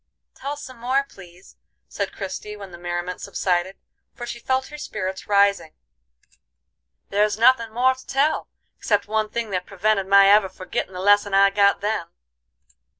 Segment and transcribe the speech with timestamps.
[0.33, 1.57] "Tell some more, please,"
[1.87, 3.75] said Christie, when the merriment subsided,
[4.15, 5.73] for she felt her spirits rising.
[7.09, 8.47] "There's nothin' more to tell,
[8.79, 12.07] except one thing that prevented my ever forgittin' the lesson I got then.